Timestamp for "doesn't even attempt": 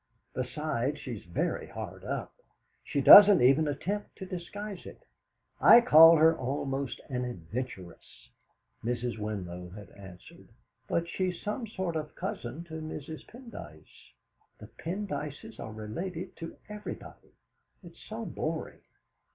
3.01-4.15